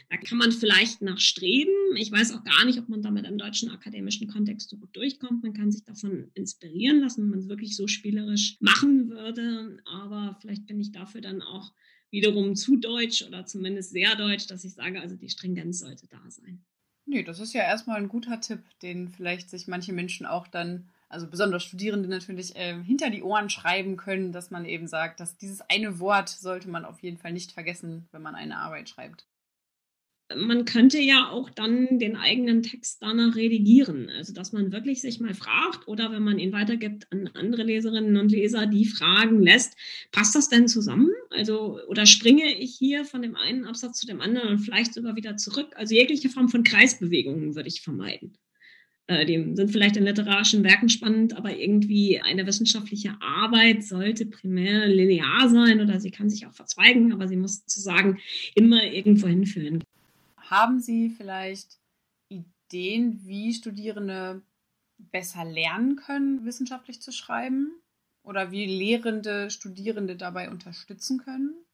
da 0.09 0.17
kann 0.17 0.39
man 0.39 0.53
vielleicht 0.53 1.03
nachstreben. 1.03 1.75
Ich 1.97 2.13
weiß 2.13 2.33
auch 2.33 2.45
gar 2.45 2.65
nicht, 2.65 2.79
ob 2.79 2.89
man 2.89 3.03
damit 3.03 3.27
im 3.27 3.39
deutschen 3.39 3.71
akademischen 3.71 4.29
Kontext 4.29 4.71
so 4.71 4.77
gut 4.77 4.95
durchkommt. 4.95 5.43
Man 5.43 5.53
kann 5.53 5.73
sich 5.73 5.83
davon 5.83 6.31
inspirieren 6.35 7.01
lassen, 7.01 7.23
wenn 7.23 7.31
man 7.31 7.39
es 7.41 7.49
wirklich 7.49 7.75
so 7.75 7.89
spielerisch 8.07 8.57
machen 8.61 9.11
würde. 9.11 9.79
Aber 9.85 10.37
vielleicht 10.41 10.67
bin 10.67 10.81
ich 10.81 10.93
dafür 10.93 11.21
dann 11.21 11.43
auch 11.43 11.73
wiederum 12.11 12.55
zu 12.55 12.77
deutsch 12.77 13.23
oder 13.27 13.47
zumindest 13.47 13.91
sehr 13.91 14.15
deutsch, 14.15 14.47
dass 14.47 14.65
ich 14.65 14.75
sage, 14.75 15.01
also 15.01 15.17
die 15.17 15.29
Stringenz 15.29 15.81
sollte 15.81 16.07
da 16.07 16.23
sein. 16.29 16.65
Nee, 17.05 17.25
das 17.25 17.41
ist 17.41 17.53
ja 17.53 17.63
erstmal 17.63 17.99
ein 17.99 18.09
guter 18.09 18.41
Tipp, 18.41 18.61
den 18.83 19.09
vielleicht 19.09 19.51
sich 19.51 19.67
manche 19.67 19.93
Menschen 19.93 20.27
auch 20.27 20.47
dann 20.47 20.89
also 21.09 21.29
besonders 21.29 21.63
Studierende 21.63 22.09
natürlich, 22.09 22.57
äh, 22.57 22.83
hinter 22.83 23.11
die 23.11 23.23
Ohren 23.23 23.49
schreiben 23.49 23.97
können, 23.97 24.33
dass 24.33 24.51
man 24.51 24.65
eben 24.65 24.89
sagt, 24.89 25.21
dass 25.21 25.37
dieses 25.37 25.61
eine 25.61 26.01
Wort 26.01 26.29
sollte 26.29 26.69
man 26.69 26.85
auf 26.85 27.01
jeden 27.01 27.17
Fall 27.17 27.33
nicht 27.33 27.53
vergessen, 27.53 28.09
wenn 28.11 28.23
man 28.23 28.35
eine 28.35 28.59
Arbeit 28.59 28.89
schreibt 28.89 29.25
man 30.35 30.65
könnte 30.65 30.99
ja 30.99 31.31
auch 31.31 31.51
dann 31.51 31.99
den 31.99 32.17
eigenen 32.17 32.63
Text 32.63 33.01
danach 33.01 33.37
redigieren. 33.37 34.11
Also, 34.11 34.33
dass 34.33 34.53
man 34.53 34.73
wirklich 34.73 35.01
sich 35.01 35.21
mal 35.21 35.35
fragt 35.35 35.87
oder 35.87 36.11
wenn 36.11 36.23
man 36.23 36.39
ihn 36.39 36.53
weitergibt 36.53 37.07
an 37.13 37.31
andere 37.35 37.63
Leserinnen 37.63 38.17
und 38.17 38.33
Leser, 38.33 38.67
die 38.67 38.87
fragen 38.87 39.41
lässt, 39.41 39.77
passt 40.11 40.35
das 40.35 40.49
denn 40.49 40.67
zusammen? 40.67 41.11
Also, 41.31 41.79
oder 41.89 42.07
springe 42.07 42.59
ich 42.59 42.75
hier 42.77 43.05
von 43.05 43.23
dem 43.23 43.37
einen 43.37 43.65
Absatz 43.65 44.01
zu 44.01 44.07
dem 44.07 44.21
anderen 44.21 44.49
und 44.49 44.59
vielleicht 44.59 44.95
sogar 44.95 45.15
wieder 45.15 45.37
zurück? 45.37 45.69
Also, 45.77 45.95
jegliche 45.95 46.29
Form 46.29 46.49
von 46.49 46.65
Kreisbewegungen 46.65 47.55
würde 47.55 47.69
ich 47.69 47.83
vermeiden. 47.83 48.37
Äh, 49.07 49.27
die 49.27 49.55
sind 49.55 49.71
vielleicht 49.71 49.97
in 49.97 50.05
literarischen 50.05 50.65
Werken 50.65 50.89
spannend, 50.89 51.37
aber 51.37 51.57
irgendwie 51.57 52.21
eine 52.21 52.47
wissenschaftliche 52.47 53.17
Arbeit 53.21 53.85
sollte 53.85 54.27
primär 54.27 54.89
linear 54.89 55.49
sein 55.49 55.81
oder 55.81 56.01
sie 56.01 56.11
kann 56.11 56.29
sich 56.29 56.47
auch 56.47 56.55
verzweigen, 56.55 57.13
aber 57.13 57.29
sie 57.29 57.37
muss 57.37 57.59
sozusagen 57.59 58.19
immer 58.57 58.83
irgendwo 58.83 59.29
hinführen. 59.29 59.85
Haben 60.49 60.81
Sie 60.81 61.11
vielleicht 61.11 61.81
Ideen, 62.29 63.25
wie 63.25 63.53
Studierende 63.53 64.43
besser 64.99 65.45
lernen 65.45 65.97
können, 65.97 66.45
wissenschaftlich 66.45 67.03
zu 67.03 67.13
schreiben? 67.13 67.83
Oder 68.23 68.51
wie 68.53 68.67
Lehrende 68.67 69.51
Studierende 69.51 70.17
dabei 70.17 70.51
unterstützen 70.51 71.19
können? 71.19 71.66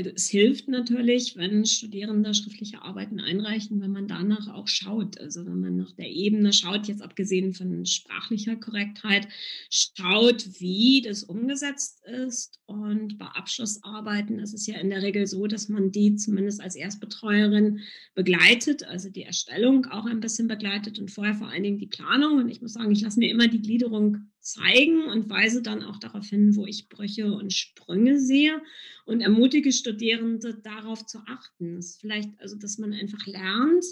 Also 0.00 0.12
es 0.14 0.28
hilft 0.28 0.66
natürlich, 0.66 1.36
wenn 1.36 1.66
Studierende 1.66 2.32
schriftliche 2.32 2.80
Arbeiten 2.80 3.20
einreichen, 3.20 3.82
wenn 3.82 3.92
man 3.92 4.08
danach 4.08 4.48
auch 4.48 4.66
schaut. 4.66 5.20
Also 5.20 5.44
wenn 5.44 5.60
man 5.60 5.76
nach 5.76 5.92
der 5.92 6.08
Ebene 6.08 6.54
schaut, 6.54 6.88
jetzt 6.88 7.02
abgesehen 7.02 7.52
von 7.52 7.84
sprachlicher 7.84 8.56
Korrektheit, 8.56 9.28
schaut, 9.68 10.58
wie 10.58 11.02
das 11.02 11.22
umgesetzt 11.22 12.02
ist. 12.06 12.60
Und 12.64 13.18
bei 13.18 13.26
Abschlussarbeiten 13.26 14.38
ist 14.38 14.54
es 14.54 14.66
ja 14.66 14.78
in 14.78 14.88
der 14.88 15.02
Regel 15.02 15.26
so, 15.26 15.46
dass 15.46 15.68
man 15.68 15.92
die 15.92 16.16
zumindest 16.16 16.62
als 16.62 16.76
Erstbetreuerin 16.76 17.80
begleitet, 18.14 18.84
also 18.84 19.10
die 19.10 19.24
Erstellung 19.24 19.84
auch 19.84 20.06
ein 20.06 20.20
bisschen 20.20 20.48
begleitet 20.48 20.98
und 20.98 21.10
vorher 21.10 21.34
vor 21.34 21.48
allen 21.48 21.62
Dingen 21.62 21.78
die 21.78 21.86
Planung. 21.86 22.38
Und 22.38 22.48
ich 22.48 22.62
muss 22.62 22.72
sagen, 22.72 22.90
ich 22.90 23.02
lasse 23.02 23.18
mir 23.18 23.30
immer 23.30 23.48
die 23.48 23.60
Gliederung 23.60 24.29
zeigen 24.40 25.04
und 25.04 25.28
weise 25.28 25.62
dann 25.62 25.82
auch 25.82 25.98
darauf 25.98 26.26
hin, 26.26 26.56
wo 26.56 26.66
ich 26.66 26.88
Brüche 26.88 27.32
und 27.32 27.52
Sprünge 27.52 28.18
sehe 28.18 28.60
und 29.04 29.20
ermutige 29.20 29.72
Studierende 29.72 30.54
darauf 30.54 31.06
zu 31.06 31.18
achten. 31.26 31.76
Das 31.76 31.96
vielleicht, 31.96 32.40
also 32.40 32.56
dass 32.56 32.78
man 32.78 32.92
einfach 32.92 33.26
lernt, 33.26 33.84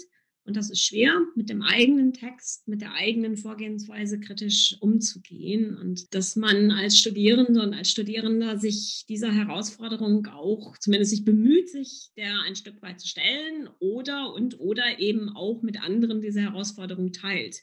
und 0.49 0.55
das 0.55 0.71
ist 0.71 0.83
schwer, 0.83 1.13
mit 1.35 1.47
dem 1.49 1.61
eigenen 1.61 2.11
Text, 2.11 2.67
mit 2.67 2.81
der 2.81 2.93
eigenen 2.95 3.37
Vorgehensweise 3.37 4.19
kritisch 4.19 4.77
umzugehen 4.79 5.77
und 5.77 6.11
dass 6.15 6.35
man 6.35 6.71
als 6.71 6.97
Studierende 6.97 7.61
und 7.61 7.75
als 7.75 7.91
Studierender 7.91 8.57
sich 8.57 9.05
dieser 9.07 9.31
Herausforderung 9.31 10.25
auch 10.25 10.75
zumindest 10.79 11.11
sich 11.11 11.23
bemüht, 11.23 11.69
sich 11.69 12.09
der 12.17 12.41
ein 12.47 12.55
Stück 12.55 12.81
weit 12.81 12.99
zu 12.99 13.07
stellen 13.07 13.69
oder 13.79 14.33
und 14.33 14.59
oder 14.59 14.97
eben 14.97 15.29
auch 15.29 15.61
mit 15.61 15.83
anderen 15.83 16.19
diese 16.19 16.41
Herausforderung 16.41 17.11
teilt 17.11 17.57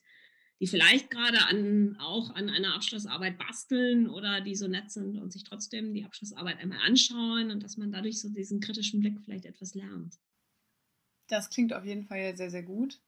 die 0.61 0.67
vielleicht 0.67 1.11
gerade 1.11 1.39
an, 1.47 1.97
auch 2.01 2.35
an 2.35 2.49
einer 2.49 2.75
Abschlussarbeit 2.75 3.39
basteln 3.39 4.09
oder 4.09 4.41
die 4.41 4.55
so 4.55 4.69
nett 4.69 4.91
sind 4.91 5.19
und 5.19 5.33
sich 5.33 5.45
trotzdem 5.45 5.93
die 5.93 6.05
Abschlussarbeit 6.05 6.59
einmal 6.59 6.79
anschauen 6.87 7.51
und 7.51 7.63
dass 7.63 7.77
man 7.77 7.93
dadurch 7.93 8.21
so 8.21 8.29
diesen 8.29 8.61
kritischen 8.61 9.01
Blick 9.01 9.21
vielleicht 9.21 9.45
etwas 9.45 9.75
lernt. 9.75 10.19
Das 11.29 11.51
klingt 11.51 11.73
auf 11.73 11.85
jeden 11.85 12.05
Fall 12.05 12.37
sehr, 12.37 12.51
sehr 12.51 12.63
gut. 12.63 13.01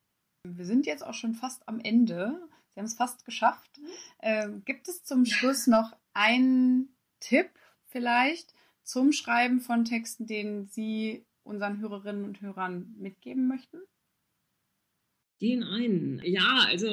Wir 0.44 0.64
sind 0.64 0.86
jetzt 0.86 1.04
auch 1.04 1.14
schon 1.14 1.34
fast 1.34 1.66
am 1.68 1.80
Ende. 1.80 2.38
Sie 2.74 2.80
haben 2.80 2.86
es 2.86 2.94
fast 2.94 3.24
geschafft. 3.24 3.80
Ähm, 4.20 4.62
gibt 4.64 4.88
es 4.88 5.04
zum 5.04 5.24
Schluss 5.24 5.66
noch 5.66 5.96
einen 6.12 6.94
Tipp 7.20 7.50
vielleicht 7.86 8.54
zum 8.82 9.12
Schreiben 9.12 9.60
von 9.60 9.84
Texten, 9.84 10.26
den 10.26 10.66
Sie 10.66 11.24
unseren 11.42 11.80
Hörerinnen 11.80 12.24
und 12.24 12.40
Hörern 12.40 12.94
mitgeben 12.98 13.48
möchten? 13.48 13.78
Den 15.40 15.62
einen. 15.62 16.20
Ja, 16.24 16.64
also 16.66 16.88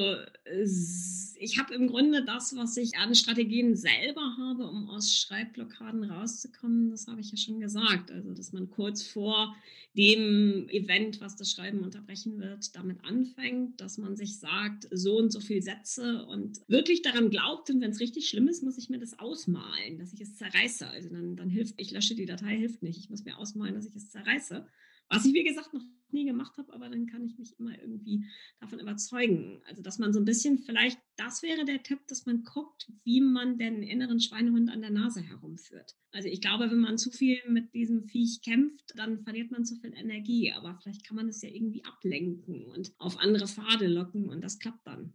ich 1.39 1.57
habe 1.57 1.73
im 1.73 1.87
Grunde 1.87 2.23
das, 2.23 2.55
was 2.55 2.77
ich 2.77 2.95
an 2.97 3.15
Strategien 3.15 3.75
selber 3.75 4.35
habe, 4.37 4.67
um 4.67 4.87
aus 4.89 5.15
Schreibblockaden 5.17 6.03
rauszukommen, 6.03 6.91
das 6.91 7.07
habe 7.07 7.21
ich 7.21 7.31
ja 7.31 7.37
schon 7.37 7.59
gesagt. 7.59 8.11
Also, 8.11 8.33
dass 8.33 8.53
man 8.53 8.69
kurz 8.69 9.01
vor 9.01 9.55
dem 9.97 10.67
Event, 10.69 11.21
was 11.21 11.35
das 11.35 11.51
Schreiben 11.51 11.79
unterbrechen 11.79 12.39
wird, 12.39 12.75
damit 12.75 13.03
anfängt, 13.03 13.81
dass 13.81 13.97
man 13.97 14.15
sich 14.15 14.37
sagt, 14.37 14.87
so 14.91 15.17
und 15.17 15.31
so 15.31 15.39
viele 15.39 15.61
Sätze 15.61 16.25
und 16.25 16.61
wirklich 16.67 17.01
daran 17.01 17.29
glaubt, 17.29 17.69
und 17.69 17.81
wenn 17.81 17.91
es 17.91 17.99
richtig 17.99 18.29
schlimm 18.29 18.47
ist, 18.47 18.61
muss 18.61 18.77
ich 18.77 18.89
mir 18.89 18.99
das 18.99 19.17
ausmalen, 19.17 19.97
dass 19.97 20.13
ich 20.13 20.21
es 20.21 20.35
zerreiße. 20.35 20.87
Also 20.87 21.09
dann, 21.09 21.35
dann 21.35 21.49
hilft, 21.49 21.75
ich 21.77 21.91
lösche 21.91 22.15
die 22.15 22.25
Datei, 22.25 22.57
hilft 22.57 22.83
nicht. 22.83 22.99
Ich 22.99 23.09
muss 23.09 23.25
mir 23.25 23.37
ausmalen, 23.37 23.73
dass 23.73 23.87
ich 23.87 23.95
es 23.95 24.09
zerreiße. 24.09 24.67
Was 25.09 25.25
ich, 25.25 25.33
wie 25.33 25.43
gesagt, 25.43 25.73
noch 25.73 25.83
nie 26.09 26.25
gemacht 26.25 26.57
habe, 26.57 26.73
aber 26.73 26.89
dann 26.89 27.05
kann 27.05 27.23
ich 27.25 27.37
mich 27.37 27.59
immer 27.59 27.77
irgendwie 27.79 28.25
davon 28.59 28.79
überzeugen. 28.79 29.61
Also, 29.67 29.83
dass 29.83 29.99
man 29.99 30.13
so 30.13 30.19
ein 30.19 30.25
bisschen 30.25 30.57
vielleicht, 30.59 30.99
das 31.17 31.43
wäre 31.43 31.65
der 31.65 31.83
Tipp, 31.83 32.07
dass 32.07 32.25
man 32.25 32.43
guckt, 32.43 32.91
wie 33.03 33.21
man 33.21 33.57
den 33.57 33.83
inneren 33.83 34.19
Schweinehund 34.19 34.69
an 34.69 34.81
der 34.81 34.91
Nase 34.91 35.21
herumführt. 35.21 35.95
Also, 36.11 36.27
ich 36.27 36.41
glaube, 36.41 36.71
wenn 36.71 36.79
man 36.79 36.97
zu 36.97 37.11
viel 37.11 37.37
mit 37.47 37.73
diesem 37.73 38.07
Viech 38.07 38.41
kämpft, 38.41 38.93
dann 38.95 39.21
verliert 39.23 39.51
man 39.51 39.65
zu 39.65 39.75
viel 39.75 39.93
Energie. 39.93 40.51
Aber 40.53 40.75
vielleicht 40.81 41.05
kann 41.05 41.17
man 41.17 41.27
es 41.27 41.41
ja 41.41 41.49
irgendwie 41.49 41.83
ablenken 41.83 42.65
und 42.65 42.93
auf 42.97 43.19
andere 43.19 43.47
Pfade 43.47 43.87
locken 43.87 44.29
und 44.29 44.41
das 44.41 44.59
klappt 44.59 44.87
dann. 44.87 45.13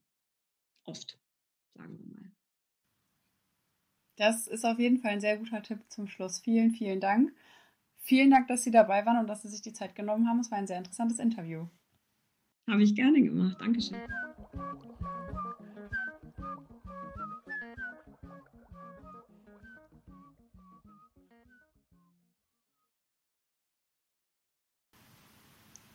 Oft, 0.85 1.19
sagen 1.75 1.99
wir 1.99 2.07
mal. 2.07 2.33
Das 4.17 4.47
ist 4.47 4.67
auf 4.67 4.79
jeden 4.79 4.99
Fall 4.99 5.13
ein 5.13 5.21
sehr 5.21 5.39
guter 5.39 5.63
Tipp 5.63 5.81
zum 5.89 6.07
Schluss. 6.07 6.41
Vielen, 6.41 6.73
vielen 6.73 7.01
Dank. 7.01 7.33
Vielen 8.02 8.30
Dank, 8.30 8.49
dass 8.49 8.64
Sie 8.64 8.71
dabei 8.71 9.04
waren 9.07 9.19
und 9.19 9.26
dass 9.28 9.42
Sie 9.42 9.49
sich 9.49 9.62
die 9.62 9.73
Zeit 9.73 9.95
genommen 9.95 10.28
haben. 10.28 10.40
Es 10.40 10.50
war 10.50 10.59
ein 10.59 10.66
sehr 10.66 10.78
interessantes 10.78 11.19
Interview. 11.19 11.66
Habe 12.69 12.83
ich 12.83 12.95
gerne 12.95 13.23
gemacht. 13.23 13.57
Dankeschön. 13.61 13.99